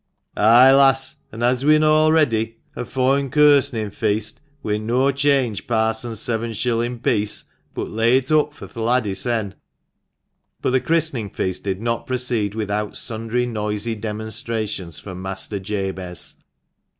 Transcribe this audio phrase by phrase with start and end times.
[0.35, 6.53] "Ay, lass; an' as we'en a'ready a foine kirsenin' feast, we'en no change parson's seven
[6.53, 7.43] shillin' piece,
[7.75, 9.53] but lay it oop fur th' lad hissen."
[10.59, 16.33] But the christening feast did not proceed without sundry noisy demonstrations from Master Jabez.